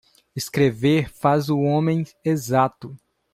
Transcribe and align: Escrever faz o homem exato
Escrever 0.35 1.11
faz 1.15 1.47
o 1.47 1.59
homem 1.59 2.03
exato 2.25 2.97